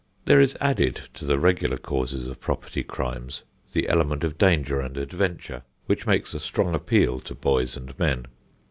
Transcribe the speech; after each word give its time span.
There 0.25 0.41
is 0.41 0.57
added 0.59 1.01
to 1.13 1.25
the 1.25 1.37
regular 1.37 1.77
causes 1.77 2.25
of 2.25 2.39
property 2.39 2.81
crimes 2.83 3.43
the 3.73 3.87
element 3.87 4.23
of 4.23 4.35
danger 4.35 4.81
and 4.81 4.97
adventure 4.97 5.61
which 5.85 6.07
makes 6.07 6.33
a 6.33 6.39
strong 6.39 6.73
appeal 6.73 7.19
to 7.19 7.35
boys 7.35 7.77
and 7.77 7.93
men. 7.99 8.25